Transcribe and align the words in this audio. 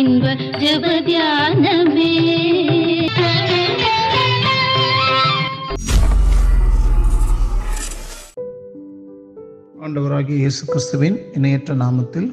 இன்ப 0.00 0.26
ஜபத்யானமே 0.62 2.10
ஆண்டவராகிய 9.84 10.36
இயேசு 10.42 10.66
கிறிஸ்துவின் 10.66 11.18
இணையற்ற 11.32 11.74
நாமத்தில் 11.74 12.28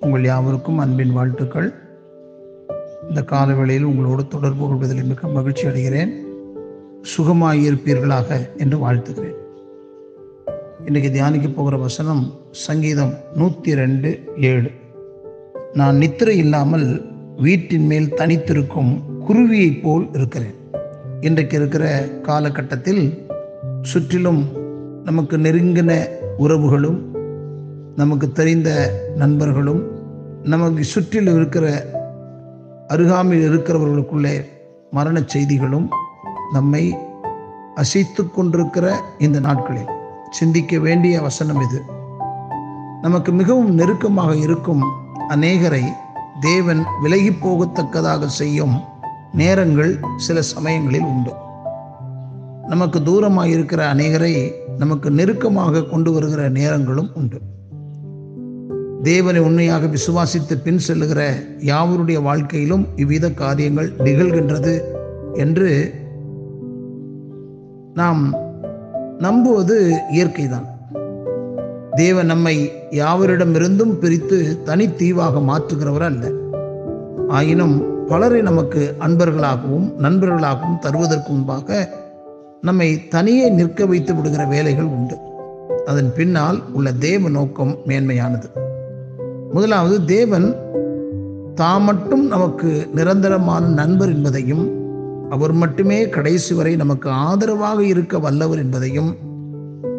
உங்கள் 0.00 0.24
யாவருக்கும் 0.24 0.78
அன்பின் 0.78 1.12
வாழ்த்துக்கள். 1.12 1.70
இந்த 3.08 3.22
காலவேளையில் 3.32 3.88
உங்களோடு 3.90 4.26
தொடர்பு 4.26 4.68
கொள்வதில் 4.68 5.10
மிக 5.12 5.28
மகிழ்ச்சி 5.28 5.66
அடைகிறேன். 5.66 6.12
சுகமாயிருப்பீர்களாக 7.12 8.38
என்று 8.56 8.78
வாழ்த்துகிறேன். 8.84 9.38
இன்றைக்கு 10.86 11.10
தியானிக்க 11.10 11.48
போகிற 11.48 11.76
வசனம் 11.76 12.22
சங்கீதம் 12.50 13.14
நூற்றி 13.34 13.74
ரெண்டு 13.74 14.12
ஏழு. 14.52 14.70
நான் 15.74 15.96
நித்திரை 15.96 16.36
இல்லாமல் 16.36 17.04
வீட்டின் 17.36 17.86
மேல் 17.86 18.14
தனித்திருக்கும் 18.14 19.02
குருவியைப் 19.28 19.82
போல் 19.82 20.08
இருக்கிறேன். 20.12 20.54
இன்றைக்கு 21.20 21.56
இருக்கிற 21.56 22.08
காலகட்டத்தில் 22.22 23.26
சுற்றிலும் 23.82 24.46
நமக்கு 25.04 25.38
நெருங்கின 25.38 26.08
உறவுகளும் 26.38 27.00
நமக்கு 27.96 28.32
தெரிந்த 28.32 28.90
நண்பர்களும் 29.16 29.82
நமக்கு 30.42 30.84
சுற்றிலும் 30.84 31.36
இருக்கிற 31.36 31.86
அருகாமையில் 32.88 33.50
இருக்கிறவர்களுக்குள்ளே 33.50 34.44
மரணச் 34.90 35.28
செய்திகளும் 35.28 35.88
நம்மை 36.52 36.96
அசைத்து 37.74 38.30
கொண்டிருக்கிற 38.30 39.02
இந்த 39.18 39.40
நாட்களில். 39.40 39.88
சிந்திக்க 40.30 40.78
வேண்டிய 40.78 41.20
வசனம் 41.20 41.60
இது. 41.60 41.82
நமக்கு 43.02 43.32
மிகவும் 43.32 43.74
நெருக்கமாக 43.74 44.36
இருக்கும் 44.36 44.99
அநேகரை 45.34 45.82
தேவன் 46.40 46.82
விலகி 47.02 47.30
போகத்தக்கதாக 47.30 48.26
செய்யும் 48.26 48.80
நேரங்கள் 49.32 50.00
சில 50.16 50.42
சமயங்களில் 50.42 51.02
உண்டு. 51.02 51.32
நமக்கு 52.66 53.02
தூரமாக 53.02 53.46
இருக்கிற 53.46 53.94
அநேகரை 53.94 54.52
நமக்கு 54.78 55.10
நெருக்கமாக 55.10 55.84
கொண்டு 55.84 56.12
வருகிற 56.12 56.50
நேரங்களும் 56.50 57.12
உண்டு. 57.14 57.40
தேவனை 59.02 59.40
உண்மையாக 59.40 59.86
விசுவாசித்து 59.86 60.54
பின் 60.64 60.78
செல்லுகிற 60.78 61.34
யாவருடைய 61.58 62.20
வாழ்க்கையிலும் 62.20 62.86
இவ்வித 62.96 63.30
காரியங்கள் 63.30 63.92
நிகழ்கின்றது 63.92 64.80
என்று 65.34 65.94
நாம் 67.94 68.34
நம்புவது 69.18 70.00
இயற்கைதான். 70.10 70.79
தேவன் 72.00 72.26
நம்மை 72.26 72.56
யாவரிடமிருந்தும் 72.90 73.92
பிரித்து 73.92 74.36
தனித்தீவாக 74.66 75.40
மாற்றுகிறவர் 75.40 76.02
அல்ல. 76.02 76.24
ஆயினும் 77.28 78.06
பலரை 78.06 78.40
நமக்கு 78.40 78.94
அன்பர்களாகவும் 78.98 79.88
நண்பர்களாகவும் 79.98 80.78
தருவதற்கு 80.78 81.28
முன்பாக 81.28 81.88
நம்மை 82.60 83.08
தனியே 83.08 83.48
நிற்க 83.48 83.86
வைத்து 83.86 84.14
விடுகிற 84.14 84.44
வேலைகள் 84.44 84.84
உண்டு. 84.84 85.16
அதன் 85.84 86.12
பின்னால் 86.14 86.62
உள்ள 86.72 86.92
தேவ 86.92 87.28
நோக்கம் 87.28 87.76
மேன்மையானது. 87.86 88.48
முதலாவது 89.52 90.04
தேவன் 90.04 90.48
தாம் 91.54 91.82
மட்டும் 91.82 92.26
நமக்கு 92.26 92.88
நிரந்தரமான 92.94 93.66
நண்பர் 93.66 94.08
என்பதையும் 94.08 94.64
அவர் 95.30 95.52
மட்டுமே 95.52 96.08
கடைசி 96.08 96.54
வரை 96.54 96.76
நமக்கு 96.76 97.10
ஆதரவாக 97.10 97.84
இருக்க 97.84 98.18
வல்லவர் 98.18 98.58
என்பதையும் 98.58 99.10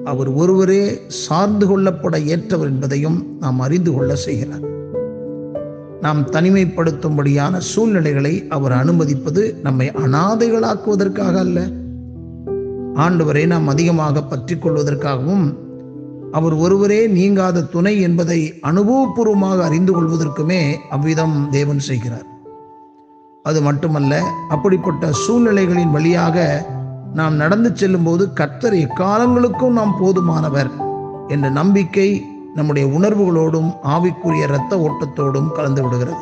அவர் 0.05 0.29
ஒருவரே 0.33 1.01
சார்ந்து 1.07 1.65
கொள்ளப்பட 1.67 2.17
ஏற்றவர் 2.25 2.65
என்பதையும் 2.65 3.37
நாம் 3.39 3.59
அறிந்து 3.59 3.93
கொள்ள 3.93 4.15
செய்கிறார். 4.15 4.63
நாம் 6.01 6.21
தனிமைப்படுத்தும்படியான 6.29 7.57
சூழ்நிலைகளை 7.57 8.47
அவர் 8.47 8.71
அனுமதிப்பது 8.71 9.59
நம்மை 9.63 9.89
அனாதைகளாக்குவதற்காக 9.89 11.35
அல்ல. 11.37 11.67
ஆண்டவரை 12.95 13.47
நாம் 13.47 13.67
அதிகமாக 13.67 14.23
பற்றி 14.23 14.55
கொள்வதற்காகவும் 14.55 15.57
அவர் 16.31 16.53
ஒருவரே 16.53 17.07
நீங்காத 17.07 17.63
துணை 17.63 18.01
என்பதை 18.01 18.53
அனுபவபூர்வமாக 18.61 19.57
அறிந்து 19.57 20.01
கொள்வதற்குமே 20.01 20.75
அவ்விதம் 20.89 21.47
தேவன் 21.51 21.79
செய்கிறார். 21.79 22.27
அது 23.43 23.61
மட்டுமல்ல 23.61 24.23
அப்படிப்பட்ட 24.49 25.11
சூழ்நிலைகளின் 25.11 25.91
வழியாக 25.91 26.65
நாம் 27.13 27.35
நடந்து 27.35 27.69
செல்லும்போது 27.73 28.33
கர்த்தர் 28.33 28.73
எக்காலங்களுக்கும் 28.73 29.69
நாம் 29.69 29.95
போதுமானவர் 30.01 30.69
என்ற 31.27 31.49
நம்பிக்கை 31.49 32.25
நம்முடைய 32.55 32.99
உணர்வுகளோடும் 32.99 33.73
ஆவிக்குரிய 33.83 34.43
இரத்த 34.43 34.75
ஓட்டத்தோடும் 34.75 35.51
கலந்து 35.51 35.83
விடுகிறது. 35.83 36.21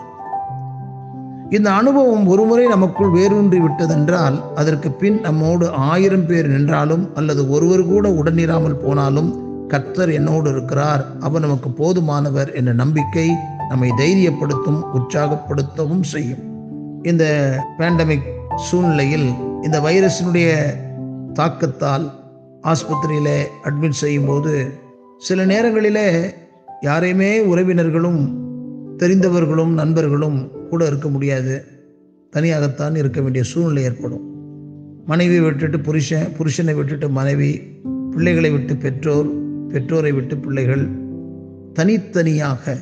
இந்த 1.49 1.71
அனுபவம் 1.71 2.27
ஒருமுறை 2.27 2.67
நமக்குள் 2.67 3.09
வேரூன்றி 3.09 3.59
விட்டதென்றால் 3.59 4.53
அதற்கு 4.55 4.91
பின் 4.91 5.19
நம்மோடு 5.19 5.71
ஆயிரம் 5.71 6.25
பேர் 6.25 6.47
நின்றாலும் 6.47 7.15
அல்லது 7.15 7.49
ஒருவர் 7.49 7.85
கூட 7.85 8.09
உடனிராமல் 8.09 8.79
போனாலும் 8.85 9.31
கர்த்தர் 9.67 10.11
என்னோடு 10.11 10.49
இருக்கிறார் 10.49 11.05
அவர் 11.19 11.41
நமக்கு 11.41 11.69
போதுமானவர் 11.69 12.55
என்ற 12.55 12.73
நம்பிக்கை 12.73 13.29
நம்மை 13.69 13.89
தைரியப்படுத்தும் 13.89 14.81
உற்சாகப்படுத்தவும் 14.93 16.01
செய்யும். 16.01 16.43
இந்த 17.03 17.25
பேண்டமிக் 17.77 18.27
சூழ்நிலையில் 18.55 19.33
இந்த 19.63 19.79
வைரஸினுடைய 19.79 20.63
தாக்கத்தால் 21.33 22.11
ஆஸ்பத்திரியில் 22.63 23.43
அட்மிட் 23.63 23.89
செய்யும்போது 23.89 24.69
சில 25.17 25.45
நேரங்களில் 25.45 26.33
யாரையுமே 26.81 27.39
உறவினர்களும் 27.39 28.37
தெரிந்தவர்களும் 28.97 29.73
நண்பர்களும் 29.73 30.51
கூட 30.69 30.85
இருக்க 30.85 31.09
முடியாது. 31.09 31.63
தனியாகத்தான் 32.35 32.95
இருக்க 32.95 33.21
வேண்டிய 33.21 33.43
சூழ்நிலை 33.43 33.83
ஏற்படும். 33.83 34.25
மனைவியை 35.05 35.41
விட்டுட்டு 35.41 35.79
புருஷன் 35.79 36.33
புருஷனை 36.37 36.75
விட்டுட்டு 36.75 37.09
மனைவி 37.09 37.61
பிள்ளைகளை 38.11 38.51
விட்டு 38.51 38.75
பெற்றோர் 38.75 39.25
பெற்றோரை 39.67 40.11
விட்டு 40.11 40.37
பிள்ளைகள் 40.37 40.87
தனித்தனியாக 41.73 42.77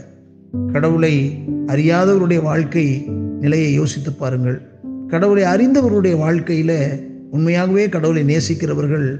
கடவுளை 0.73 1.43
அறியாதவருடைய 1.67 2.41
வாழ்க்கை 2.41 3.05
நிலையை 3.39 3.73
யோசித்து 3.73 4.13
பாருங்கள். 4.13 4.76
கடவுளை 5.07 5.43
அறிந்தவருடைய 5.43 6.17
வாழ்க்கையில் 6.17 7.09
உண்மையாகவே 7.31 7.89
கடவுளை 7.89 8.23
நேசிக்கிறவர்கள் 8.23 9.19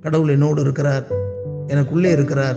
கடவுள் 0.00 0.28
என்னோடு 0.28 0.60
இருக்கிறார் 0.60 1.04
எனக்குள்ளே 1.66 2.04
இருக்கிறார் 2.04 2.56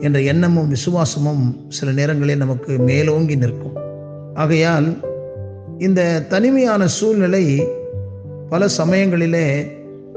என்ற 0.00 0.20
எண்ணமும் 0.20 0.68
விசுவாசமும் 0.68 1.64
சில 1.68 1.92
நேரங்களில் 1.92 2.36
நமக்கு 2.36 2.78
மேலோங்கி 2.78 3.36
நிற்கும். 3.36 3.76
ஆகையால் 4.34 4.96
இந்த 5.78 6.22
தனிமையான 6.22 6.86
சூழ்நிலை 6.86 7.62
பல 8.48 8.66
சமயங்களிலே 8.78 9.66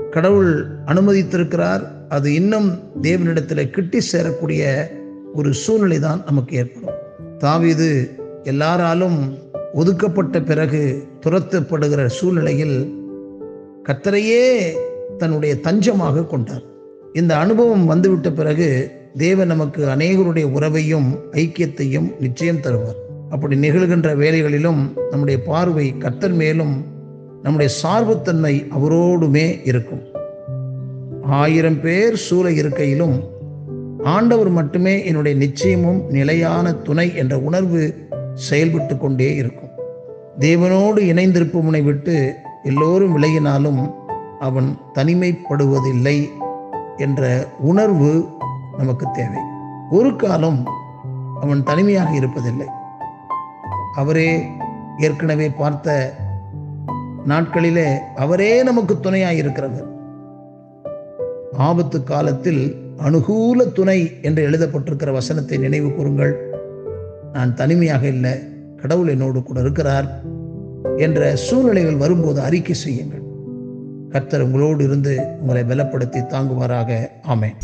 கடவுள் 0.09 0.67
அனுமதித்திருக்கிறார் 0.85 1.81
அது 2.09 2.33
இன்னும் 2.33 2.79
தேவனிடத்தில் 3.01 3.69
கிட்டி 3.69 3.99
சேரக்கூடிய 4.11 4.87
ஒரு 5.33 5.53
சூழ்நிலை 5.53 5.99
தான் 5.99 6.21
நமக்கு 6.25 6.55
ஏற்படும். 6.55 6.99
தாவிது 7.39 8.09
எல்லாராலும் 8.43 9.37
ஒதுக்கப்பட்ட 9.73 10.41
பிறகு 10.41 11.03
துரத்தப்படுகிற 11.25 12.05
சூழ்நிலையில் 12.05 12.77
கத்தரையே 13.83 14.43
தன்னுடைய 15.17 15.55
தஞ்சமாக 15.63 16.27
கொண்டார். 16.27 16.63
இந்த 17.13 17.37
அனுபவம் 17.37 17.85
வந்துவிட்ட 17.85 18.31
பிறகு 18.31 18.91
தேவன் 19.17 19.47
நமக்கு 19.47 19.81
அநேகருடைய 19.85 20.43
உறவையும் 20.43 21.09
ஐக்கியத்தையும் 21.31 22.09
நிச்சயம் 22.19 22.61
தருவார். 22.61 22.99
அப்படி 23.29 23.55
நிகழ்கின்ற 23.55 24.15
வேலைகளிலும் 24.15 24.81
நம்முடைய 25.09 25.39
பார்வை 25.45 25.93
கத்தர் 25.99 26.33
மேலும் 26.33 26.85
நம்முடைய 27.43 27.73
சார்புத்தன்மை 27.83 28.53
அவரோடுமே 28.79 29.59
இருக்கும். 29.63 30.03
ஆயிரம் 31.21 31.81
பேர் 31.81 32.15
சூழ 32.15 32.49
இருக்கையிலும் 32.49 33.17
ஆண்டவர் 34.03 34.49
மட்டுமே 34.49 35.05
என்னுடைய 35.05 35.37
நிச்சயமும் 35.37 36.01
நிலையான 36.09 36.73
துணை 36.73 37.15
என்ற 37.15 37.39
உணர்வு 37.39 37.83
செயல்பட்டு 38.33 38.97
கொண்டே 38.97 39.35
இருக்கும். 39.35 39.72
தேவனோடு 40.39 40.99
இணைந்திருப்பவனை 40.99 41.83
விட்டு 41.83 42.35
எல்லோரும் 42.63 43.17
விலகினாலும் 43.17 43.93
அவன் 44.39 44.77
தனிமைப்படுவதில்லை 44.93 46.29
என்ற 46.97 47.47
உணர்வு 47.59 48.27
நமக்கு 48.77 49.11
தேவை. 49.11 49.41
ஒரு 49.89 50.15
காலம் 50.15 50.67
அவன் 51.41 51.63
தனிமையாக 51.63 52.17
இருப்பதில்லை. 52.17 52.67
அவரே 53.95 54.47
ஏற்கனவே 54.97 55.49
பார்த்த 55.49 56.13
நாட்களிலே 57.27 57.97
அவரே 58.15 58.63
நமக்கு 58.63 58.99
துணையாக 58.99 59.33
இருக்கிறவர் 59.33 59.91
ஆபத்து 61.53 62.03
காலத்தில் 62.03 62.75
அனுகூல 62.97 63.71
துணை 63.71 64.19
என்று 64.21 64.49
எழுதப்பட்டிருக்கிற 64.49 65.11
வசனத்தை 65.11 65.57
நினைவு 65.57 65.93
கூறுங்கள். 65.93 66.55
நான் 67.33 67.55
தனிமையாக 67.55 68.07
இல்லை. 68.07 68.52
கடவுள் 68.83 69.07
என்னோடு 69.07 69.43
கூட 69.43 69.59
இருக்கிறார் 69.59 70.21
என்ற 70.97 71.35
சூழ்நிலைகள் 71.35 71.95
வரும்போது 71.95 72.41
அறிக்கை 72.41 72.73
செய்யுங்கள். 72.75 73.21
கர்த்தர் 74.09 74.41
உங்களோடு 74.41 74.83
இருந்து 74.83 75.25
உங்களை 75.39 75.63
பலப்படுத்தி 75.63 76.25
தாங்குவாராக. 76.25 77.07
ஆமென். 77.23 77.55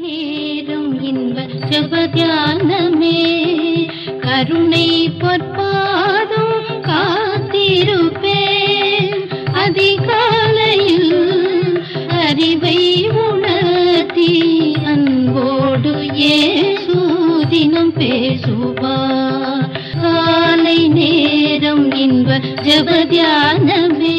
நேரம் 0.00 1.02
இன்ப 1.02 2.06
கருணை 4.20 5.10
பொற்பா 5.10 5.73
பேசுவார் 17.96 19.68
காலை 19.96 20.78
நேரம் 20.88 21.86
இன்ப 21.96 22.28
ஜபதியானமே 22.66 24.18